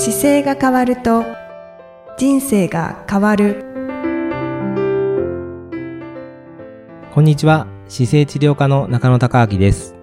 [0.00, 1.24] 姿勢が変わると
[2.16, 3.64] 人生が変わる
[7.12, 7.66] こんにちは。
[7.88, 9.96] 姿勢治療科の中野孝明です。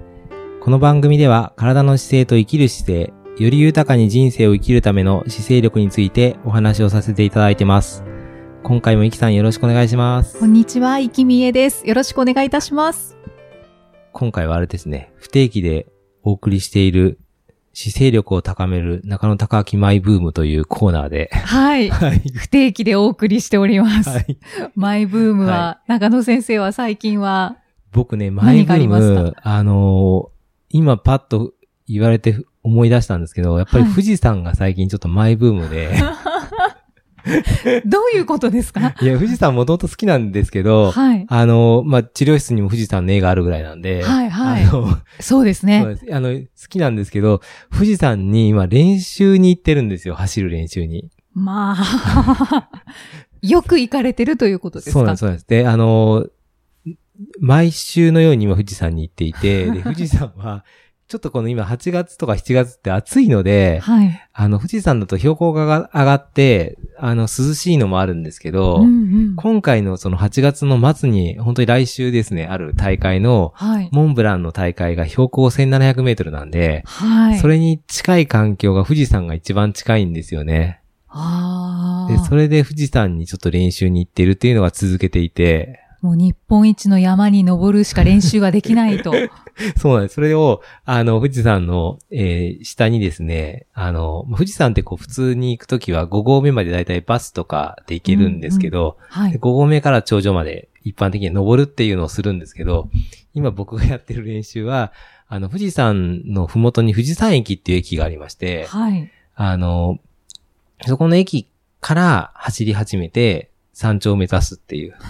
[0.59, 8.03] この番組では体の姿勢と生きる姿勢、より豊かに人生を生きるための姿勢力についてお話をさせていただいてます。
[8.63, 10.45] 今回もイキさんよろしくお願いしますこ。
[10.45, 11.87] んにちは、いきみえです。
[11.87, 13.15] よろしくお願いいたします。
[14.11, 15.87] 今回はあれですね、不定期で
[16.21, 17.17] お送りしている
[17.75, 21.89] 姿勢力を高める中野孝明マイブームというコーナーで、はい。
[21.91, 22.21] はい。
[22.33, 24.09] 不定期でお送りしております。
[24.09, 24.37] はい。
[24.75, 27.57] マイブームは、は中野先生は最近は、
[27.91, 30.35] 僕ね、マイブー何がありますム、あのー
[30.69, 31.53] 今パッと
[31.87, 35.95] 言われて思い出したんですけど、やっぱりはい富士山が最近ちょっとマイブームで、
[37.85, 38.95] どういうことですか？
[39.01, 41.25] いや、富士山もともと好きなんですけど、はい。
[41.27, 45.85] あの、まあ、治療室にも富士山の絵があるぐらいなんで、はいはいあの、そうですね。
[45.85, 47.41] ですあの、好きなんですけど、
[47.73, 51.09] 富士山に今練習に行ってるんですよ、走る練習に。
[51.33, 52.69] まあ、
[53.41, 54.93] よく行かれてるということですか？
[54.93, 55.47] そうなんです、そうなんです。
[55.47, 56.25] で、あの、
[57.39, 60.63] 毎週のように今富士山に行っていて、で、富士山は、
[61.07, 64.27] ちょっとこの今8月とか7月って暑いので、はい。
[64.33, 68.87] あの、富士山だと標高が上がって、あの、涼しいのもあるんですけど、うんう
[69.33, 69.35] ん。
[69.35, 73.89] 今回のその8月の末に、本当に来週ですね、ある大会の、はい。
[73.91, 77.39] モンブランの大会が標高1700メートルなんで、はい。
[77.39, 80.81] それに近い環境が富士山が一番近いんですよね。
[82.09, 82.17] で。
[82.17, 89.11] それで富士山にちょっと練習に行ってるっていうのが続けていて、もう日本一の山に登るしか練習ができないと。
[89.75, 90.15] そうなんです。
[90.15, 99.33] それを、あの、富士山の、えー下にですね、あの、富士山ってこう普通に行くときは5合目までだいたいバスとかで行けるんですけど、ではい。
[99.33, 102.87] 5合目から頂上まで一般的に登るっていうのをするんですけど、
[103.33, 104.93] 今僕がやってる練習は、
[105.27, 109.09] あの、富士山のふもとに富士山駅っていう駅がありまして、はい。
[109.33, 109.97] あの、
[110.85, 111.47] そこの駅
[111.81, 114.95] から走り始めて、山頂を目指すっていう。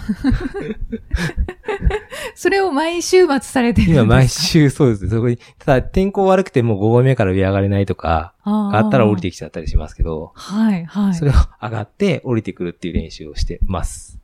[2.34, 4.02] それを毎週末されてるんですか？
[4.04, 5.10] 今毎週そうですね。
[5.10, 9.28] そこに、ただ天候悪くてもう5合目から上上がれないとか、あったら降りて。
[9.28, 11.14] てきちゃったりしますけど、はい、はい。
[11.14, 14.18] それを上がって降りてくるっていう練習をしてます。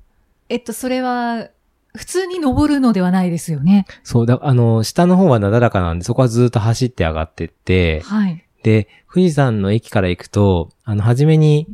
[0.48, 1.48] えっと、それは、
[1.94, 3.86] 普通に登るのではないですよね。
[4.02, 8.44] そう、だ、あの、下の方はなだらかなんで、そこはずっと走って上がってって、はい。
[8.64, 11.66] で、富士山の駅から行くと、あの、初めに、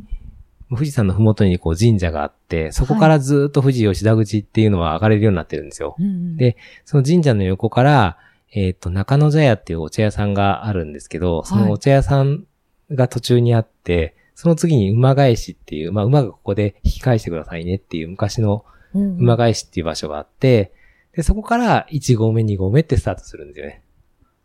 [0.69, 5.95] 富士山のふもとにこう神社があって、そこからずっと富士吉田口っていうのは上がれるようになってるんですよ。
[5.99, 8.17] うんでその神社の横から、
[8.51, 12.45] えっ、と、中野茶屋っていうお茶屋さんがあるんですけど、そのお茶屋さん
[12.91, 20.71] が途中にあって、その次に馬返しっていう、まあ馬がここで引き返してくださいねっていう昔のうん馬返しっていう場所があって、
[21.15, 23.81] で、そこから1合目、2合目ってスタートするんですよね。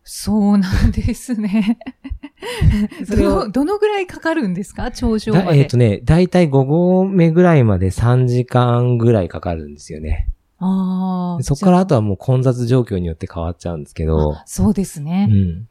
[0.04, 1.78] そうなんですね。
[3.06, 4.90] それをどの、どのぐらいかかるんですか？
[4.92, 5.46] 頂上まで。
[5.46, 10.28] だえっ、とね、だいたい5合目ぐらいまで3時間ぐらいかかるんですよね。
[10.58, 11.38] ああ。
[11.38, 15.26] でそこからあとはもう混雑状況によって変わっちゃうんですけどあ、そうですうね。
[15.26, 15.68] ん。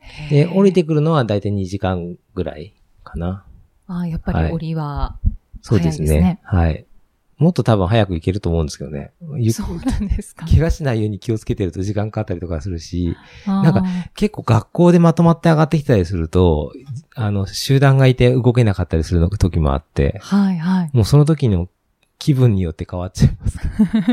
[0.00, 2.74] へで、ー降りてくるのはだいたい2時間ぐらい
[3.04, 3.44] かな。
[3.86, 5.16] ああ、やっぱり降りは、
[5.62, 6.06] そうですね。
[6.08, 6.86] 早いですねはい。
[7.38, 9.12] もっと多分早く行けると思うんですけどね。
[9.36, 10.46] ゆそうなんですか。
[10.46, 13.14] 怪我しないように気をつけてると時間かかったりとかするし、
[13.46, 13.82] ななんか
[14.14, 16.72] 結構学校でまとまって上がってきたりすると、
[17.14, 20.90] あの、集団がいて動けなかったりするの時もあって、はいはい。
[20.94, 21.68] もうその時の
[22.18, 23.58] 気分によって変わっちゃいます。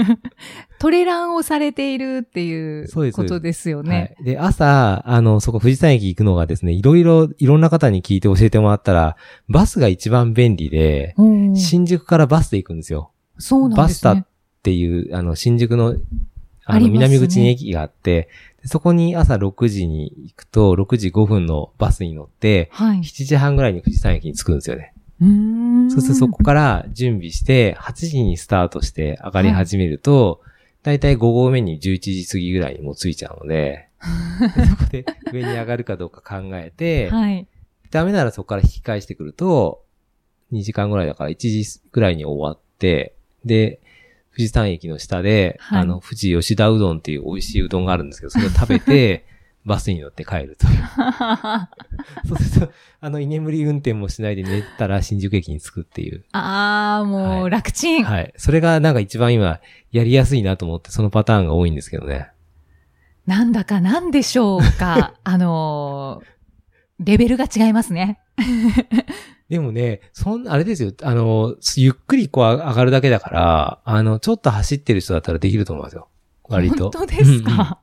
[0.79, 4.15] トレランをされているっていうことですよね。
[4.17, 4.25] はい。
[4.25, 9.15] で、朝、あの、そこ富士山駅行くのがですね、いろいろ、いろんな方に聞いて教えてもらったら、
[9.47, 13.12] バスが一番便利で、うん新宿からバスで行くんですよ。
[13.37, 14.27] そうなんですねバスタっ。
[14.63, 15.95] ていう、あの、新宿の、
[16.65, 18.29] あの、南口に駅があって、
[18.61, 22.99] でそこに朝6時に行くと、6時5分のバスに乗って、はい。
[22.99, 24.93] 7時半ぐらいに富士山駅に着くんですよね。
[25.21, 25.91] うーん。
[25.91, 30.41] そうするとそこから準備して、8時にスタートして上がり始めると、
[30.81, 33.89] だいたい5合目に11時過ぎぐらいにもう着いちゃうので、
[34.55, 37.47] で そこで上に上がるかどうか考えて、はい。
[37.91, 39.83] ダメならそこから引き返してくると、
[40.53, 43.79] 2時間ぐらいだから1時ぐらいに終わって、で、
[44.31, 49.25] 富士山駅の下で、はいあの、富士吉田うどんっていう美味しいうどんがあるんですけど、それを食べて、
[49.65, 50.73] バスに乗って帰るという。
[52.27, 56.25] そうすると、あの、居眠り運転もしないで寝たら新宿駅に着くっていう。
[56.33, 58.03] ああ、もはいう楽ちん。
[58.03, 58.33] はい。
[58.35, 59.61] それがなんか一番今、
[59.91, 62.27] やりやすいなと思って、そのパターンが多いんですけどね。
[63.25, 65.13] なんだかなんでしょうか。
[65.23, 66.33] あのー
[66.99, 68.19] レベルが違いますね。
[69.53, 76.07] でもね、そん、あれですよ、あの、ゆっくりこう上がるだけだから、あの、ちょっと走ってる人だったらできると思いますよ。
[76.49, 76.85] 割と。
[76.89, 77.77] 本当ですか？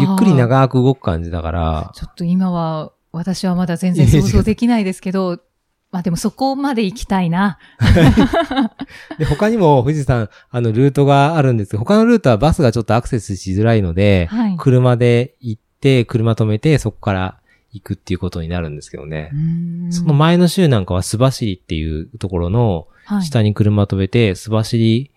[0.00, 5.38] ゆっくり長く動く感じだから、ちょっと今は私はまだ全然想像できないですけど、
[5.92, 7.58] まあでもそこまで行きたいな。
[9.18, 14.56] で、他にも富士山、あの、ルートがあるんですけど、他のルートはバスがちょっとアクセスしづらいので、はい。
[14.56, 17.39] 車で行って、車止めて、そこから
[17.72, 19.30] 行くっていうことになるんですけどね
[19.90, 25.10] その前の週なんかは須走っていうところのはい下に車止めて、須走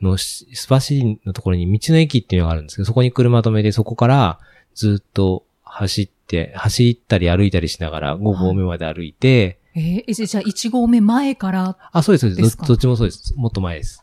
[0.00, 4.38] のし、須走のところに道の駅っていうのがあるんですけど、そこに車止めて、そこから
[4.74, 12.56] ずっと走って、走ったり歩いたりしながら5合目まで歩いて、えーえじゃあ1号目前から、あ、そうです、そうです。
[12.56, 13.34] どどっちもそうです。
[13.36, 14.02] もっと前です。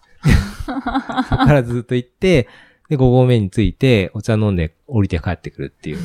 [0.65, 2.47] そこからずっと行って、
[2.89, 5.99] で、5合目に着いて、お茶飲んで降りて帰ってくるっていう。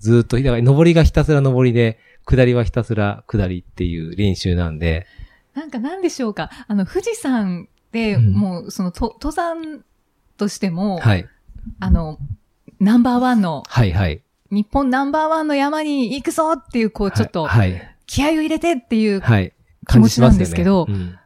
[0.00, 5.06] ずっと、だから、上りがひたすら上りで、下りはひたすら下りっていう練習なんで、
[5.54, 6.50] なんかなんでしょうか？
[6.66, 9.84] あの、富士山で、うんもう、その、と登山
[10.36, 11.28] としても、はい。
[11.78, 12.18] あの、
[12.80, 14.22] ナンバーワンの、はい、はい。
[14.50, 17.80] 日本ナンバーワンの山に行くぞっていう、こう、ちょっと、はい。
[18.06, 19.52] 気合を入れてっていう、はい。
[19.88, 21.20] 気持ちなんですけど感じしますよね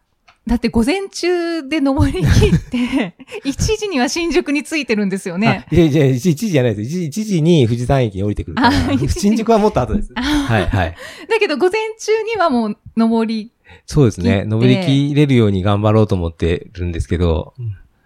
[0.47, 5.67] だって午前中で登り切って、 1時には新宿に着いてるんですようんね。
[5.71, 6.91] あいやいや、1時じゃないです。
[6.91, 9.21] 1時 ,1 時に富士山駅に降りてくるからあ1時。
[9.21, 10.13] 新宿はもっと後です。
[10.15, 10.95] あはい、はい。
[11.31, 13.53] だけど午前中にはもう登り、
[13.87, 14.45] そうですね。
[14.45, 17.55] 登り切れるように頑張ろうと思ってるんですけど、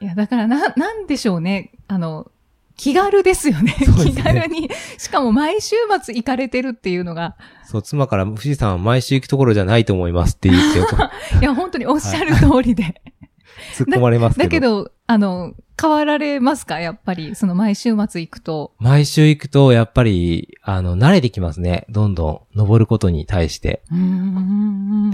[0.01, 1.73] いや、だからな、なんでしょうね。
[1.89, 2.31] あの、
[2.79, 3.75] 気軽ですよね。
[3.79, 4.71] ね気軽に。
[4.97, 10.79] しかも毎週末行かれてるっていうのが、そう、妻から富士山は毎週行くところじゃないと思いますって言って、
[11.43, 12.95] いや、本当におっしゃる通りで。
[13.75, 14.45] 突っ込まれますけど。
[14.45, 16.81] だけど、あの、変わられますか？
[16.81, 18.75] やっぱり、その毎週末行くと。
[18.79, 21.87] 毎週行くと、やっぱり、あの、慣れてきますね。
[21.89, 23.83] どんどん、登ることに対して。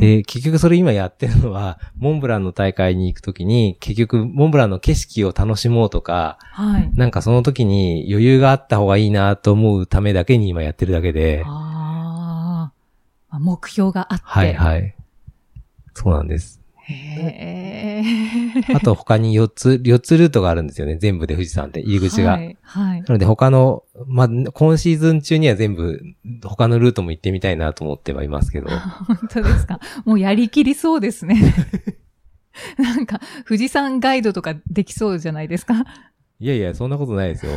[0.00, 6.90] で、結局それ今やってるのは、モンブランの大会に行くときに、結局、モンブランの景色を楽しもうとか、はい。
[6.96, 12.72] なんかその時に余裕があった方がいいなと思うためだけに今やってるだけで、あ
[13.30, 13.38] あ。
[13.38, 14.24] 目標があって。
[14.24, 14.96] はいはい。
[15.92, 16.63] そうなんです。
[16.92, 18.02] へ
[18.74, 20.96] あと他に4つ、4つルートがあるんですよね。
[20.96, 22.32] 全部で富士山って、入り口が。
[22.32, 22.56] はい。
[22.62, 23.00] はい。
[23.02, 26.00] なので他の、まあ、今シーズン中には全部
[26.44, 28.68] 他のルートも行ってみたいなと思ってはいますけど。
[29.06, 29.80] 本当ですか？
[30.04, 31.54] もうやりきりそうですね。
[32.78, 35.84] なんか、富士山ガイドとかできそうじゃないですか？
[36.40, 37.52] いやいや、そんなことないですよ。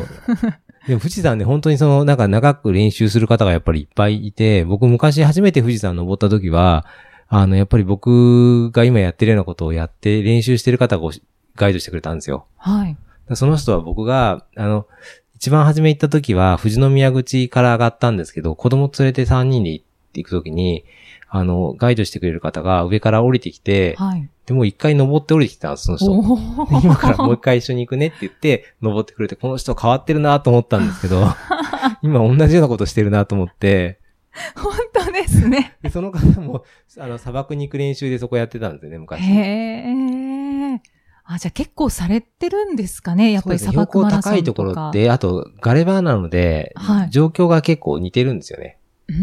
[0.87, 6.85] でも富士山ね、本当にその、なんか長く練習する方がやっぱりいっぱいいて、僕昔初めて富士山登った時は、
[7.29, 11.09] あの、やっぱり僕が今やってるようなことをやって練習してる方が
[11.55, 12.45] ガイドしてくれたんですよ。
[12.57, 12.97] はい。
[13.35, 14.87] その人は僕が、あの、
[15.35, 20.85] 一番初め行った時は、富士宮口から上がったんですけど、子供連れて3人で行っていく時に、
[21.29, 24.29] あの、ガイドしてくれる方が上から降りてきて、はい。
[24.45, 26.79] でもう一回登って降りてきたんです、その人。
[26.81, 31.27] 今からもう一回一緒に行くねって言って、登ってくれて、この人変わってるなと思ったんですけど、
[32.01, 33.99] 今同じようなことしてるなと思って、
[34.55, 35.75] 本当ですね。
[35.81, 36.63] でその方も、
[36.99, 39.21] あの、砂漠に行く練習でそこやってたんですよね、昔。
[39.21, 40.81] へえ。
[41.25, 44.29] あ、じゃあ結構されてるんですかねやっぱり砂漠マラソンとか。
[44.29, 48.77] 標高高いところって、あと、ガレバーなので、はい状況が結構似てるんですよね。
[49.07, 49.15] うー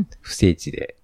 [0.00, 0.06] ん。
[0.20, 0.96] 不整地で。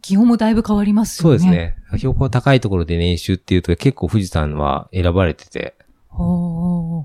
[0.00, 1.38] 気温もだいぶ変わりますよね。
[1.38, 1.56] そうです。
[1.56, 1.76] ね。
[1.96, 5.76] 標高高いところで練習っていうと結構富士山は選ばれてて。
[6.10, 7.04] おー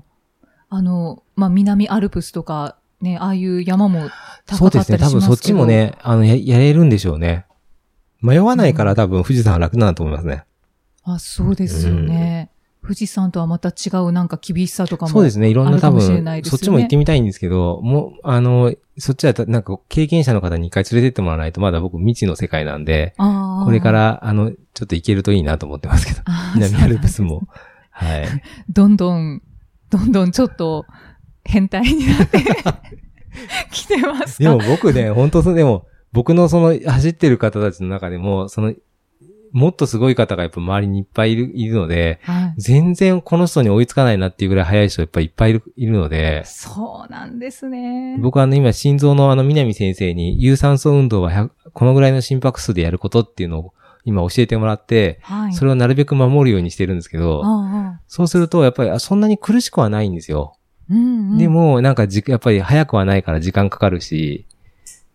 [0.70, 4.18] あの、まあ、南アルプスとか、ね、ああいう山もそうですね。
[4.46, 7.46] 高かったりしますけど多分そっちもね、あの、や、やれるんでしょうね。
[8.20, 10.44] 迷わないから多分富士山は楽なんだと思いますね。
[11.04, 12.50] あ、そうですよね。
[12.82, 15.10] 富士山とはまた違うなんか厳しさとかも。
[15.10, 15.48] そうですね。
[15.48, 26.22] いろんな多分、ねそっちも行ってみたいんですけど、もう、あの、そっちはたなんか経験者の方に一回連れてってもらわないとまだ僕未知の世界なんで、これか、ら、あの、ちょっと行けるといいなと思ってますけど。
[26.54, 27.46] 南アルプスも。
[27.90, 28.26] はい。
[28.70, 29.42] どんどん、
[29.90, 30.86] どんどんちょっと
[31.48, 32.44] 変態になって
[33.72, 38.74] きてますかでも僕ね、本当でも、僕のその走ってる方たちの中でも、その、
[39.52, 42.54] もっとすごい方がやっぱ周りにいっぱいいるいるので、はい。
[42.58, 48.18] 全然この人に追いつかないなっていうぐらい速い人やっぱりいっぱいいるいるので、そうなんですね。
[48.20, 53.72] 僕はあの今心臓のあの南先生に有酸素運動は100このぐらいの心拍数でやることっていうのを
[54.04, 55.54] 今教えてもらって、はい。
[55.54, 60.57] それをなるべく守るようにしてるんですけど、ああそうするとやっぱりあそんなに苦しくはないんですよ。
[60.90, 64.46] うんうん、でもなんかじやっぱり早くはないから時間かかるし、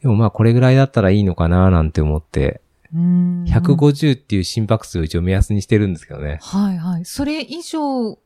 [0.02, 2.62] でもまあこれぐらいだったらいいのかななんて思って、
[2.94, 6.40] うん、150っていう心拍数を一応目安にしてるんですけどね。
[6.42, 7.06] はいはい。
[7.06, 8.20] それ以上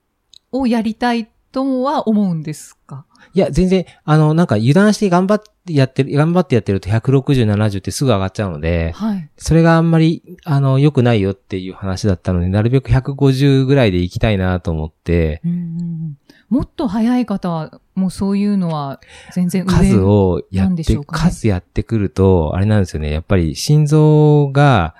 [0.51, 3.05] をやりたいとは思うんですか？
[3.33, 9.29] いや、全然、あの、なんか油断して頑張ってやってる、頑張ってやってると160、70ってすぐ上がっちゃうので、はい。
[9.37, 16.17] それがあんまり、あの、良くないよっていう話だったので、なるべく150ぐらいで行きたいなと思って、うん
[16.49, 19.01] もっと早い方は、もうそういうのは
[19.33, 23.11] 全然上数をやって、でしょうかね数やってくると、あれなんですよね。
[23.11, 24.95] やっぱり心臓が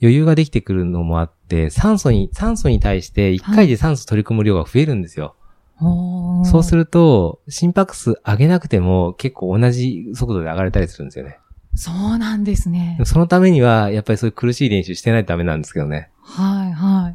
[0.00, 5.34] 余裕ができてくるのもあって、酸素に、酸素に対して1回で酸素取り込む量が増えるんですよ。
[5.80, 11.38] おーそうすると、心拍数上げなくても結構同じ速度で上がれたりするんですよね。
[11.74, 12.98] そうなんですね。
[13.04, 16.10] そのためには、やっぱりそういう苦しい練習してないとダメなんですけどね。
[16.20, 17.14] はい、は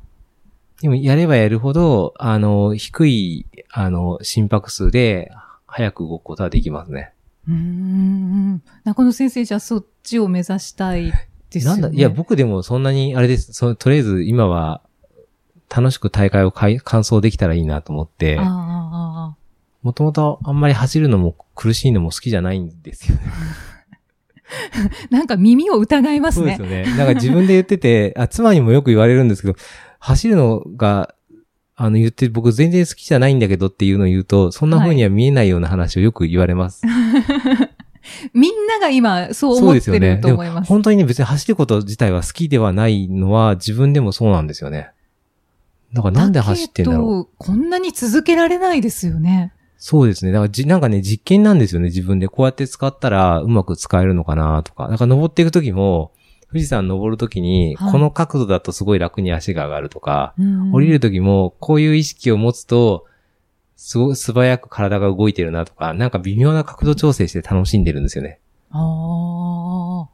[0.79, 0.81] い。
[0.81, 5.31] でも、やればやるほど、あの、低い、あの、心拍数で、
[5.67, 7.13] 早く動くことはできますね。
[7.47, 8.61] うーん。
[8.83, 11.11] 中野先生、じゃあそっちを目指したい
[11.51, 11.81] ですよね。
[11.81, 13.53] なんだ、いや、僕でもそんなに、あれです。
[13.53, 14.81] そのとりあえず、今は、
[15.69, 18.76] 楽しく大会をかい完走できたらいいなと思ってあ
[19.81, 23.23] もともとあんまり走るのも苦しいのも好きじゃないんですよね。
[23.27, 23.77] あ
[25.11, 26.89] なんか耳を疑いますねそうです。
[26.89, 26.97] よね。
[26.97, 29.55] なんか自分で言ってて、あ、妻にもよく言われるんですけど、
[29.99, 31.13] 走るのが、
[31.75, 36.81] あの言って僕全然好きじゃないんだけどっていうのを言うと、そんな風には見えないような話をよく言われます。
[38.33, 39.81] みんなが今そう思っ。
[39.81, 40.67] てると思います。
[40.67, 44.89] 本当にね、別に走ること自体は好きではないのは自分でもそうなんですよね。
[45.93, 47.35] だからなんで走ってんだろう。
[47.37, 49.53] こんなに続けられないですよね。
[49.77, 50.31] そうですね。
[50.31, 52.27] だからじ、なんかね、実験なんですよね、自分で。
[52.27, 54.87] こうやって使ったらうまく使えるのかなとか。
[54.87, 56.11] だから登っていくときも、
[56.49, 63.05] 富士山登るときに、はいこの角度だとすごい楽に足が上がるとか、うん降りるときも、こういう意識を持つと、
[63.75, 68.39] すごい素早く体が動いてるなとか、なんか微妙な角度調整して楽しんでるんですよね。
[68.71, 70.09] ああ。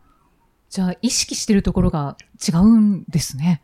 [0.70, 3.62] じゃあ、意識してるところが違うんですね。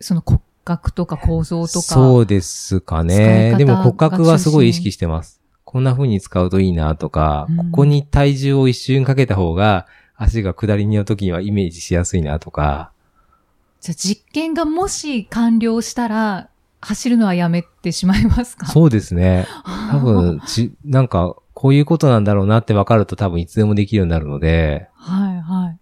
[0.00, 1.80] その骨格とか構造とか。
[1.80, 3.52] そうですかね。
[3.52, 5.40] 方でも骨格はすごい意識してます。
[5.64, 12.90] こんな風に使うといいなとか、うんここに体重を一瞬かけた方が、足が下りにの時にはイメージしやすいなとか、
[13.80, 16.48] じゃあ、実験がもし完了したら、
[16.80, 18.66] 走るのはやめてしまいますか？
[18.66, 19.46] そうですね。
[19.90, 25.78] 多分、ち、なんか、こういうことなんだろうなって分かると多分いつでもできるようになるので、はいはい。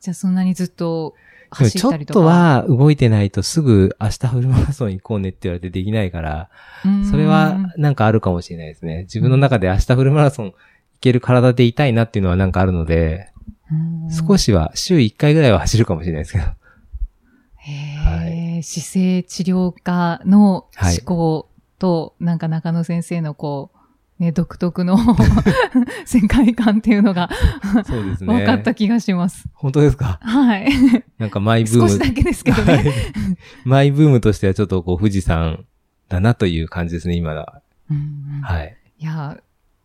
[0.00, 1.14] じゃあ、そんなにずっと
[1.58, 2.20] でもちょった走っりとか。
[2.20, 6.50] とは動いてないとすぐ明日フルマラソン行こうねって言われてできないから、
[7.10, 9.02] それはなんかあるかもしれないですね。
[9.02, 10.54] 自分の中で明日フルマラソン行
[11.00, 13.32] ける体でいたいなっていうのはなんかあるので、
[13.70, 16.44] うん、少しは週1回ぐらいは走るかもしれないですけど。
[17.64, 23.71] へえ、姿勢治療科の思はい考と、なんか中野先生のこう、
[24.22, 24.96] ね、独特の
[26.06, 27.28] 世界観っていうのが
[27.84, 28.32] そうですね。
[28.34, 29.44] 分かった気がします。
[29.52, 30.18] 本当ですか？
[30.22, 30.68] はい。
[31.18, 31.88] なんかマイブーム。
[31.88, 32.74] 少しだけですけどね。
[32.74, 32.84] はい
[33.64, 35.64] マイブームとしてはちょっとこう富士山
[36.08, 37.60] だなという感じですね、今は。
[37.90, 38.00] うんう
[38.38, 38.76] んはい。
[38.98, 39.38] いや、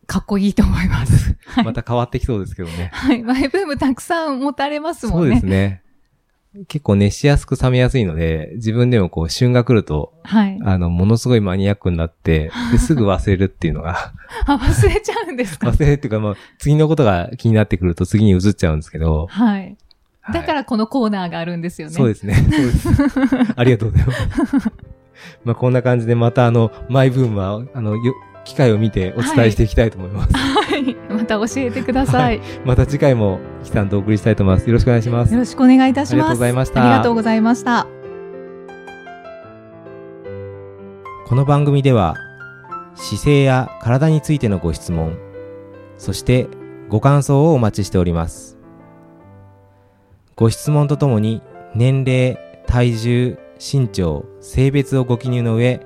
[0.06, 1.36] かっこいいと思います。
[1.48, 2.92] はいまた変わってきそうですけどね。
[2.94, 3.24] はい。
[3.24, 5.36] マイブームたくさん持たれますもそうんね。
[5.36, 5.82] ですね。
[6.68, 10.60] 結構熱しやすく冷めやすいので、自分でもこう旬が来ると、はい。
[10.64, 14.14] あの、ものすごいマニアックになって、 ですぐ忘れるっていうのが、
[14.46, 15.70] あ、忘れちゃうんですか？
[15.70, 19.62] 忘れるっていうか、まあ、次のことが気になってくると次に移っちゃうんですけど、はい。
[19.62, 19.78] はい
[20.34, 21.94] だからこのコーナーがあるんですよね。
[21.94, 22.34] そうですね。
[22.36, 23.54] そうです。
[23.56, 24.72] ありがとうございます。
[25.46, 28.14] まあ、こんな感じでまたあの、マイブームは、あの、よ
[28.48, 30.34] 機会を見てお伝えしていきたいと思います。
[30.36, 30.96] はい。
[31.10, 32.42] また教えてください。
[32.66, 34.68] また次回も、キさんとお送りしたいと思います。
[34.68, 35.40] よろしくお願いしますよ。
[35.40, 36.12] ろしくお願いいたします。
[36.12, 37.88] ありがとうございましたありがとうございました。
[41.28, 42.16] この番組では
[42.96, 45.18] 姿勢や体についてのご質問
[45.98, 46.48] そして
[46.88, 48.58] ご感想をお待ちしております
[50.38, 51.42] ご質問とともに
[51.76, 55.86] 年齢体重身長性別をご記入の上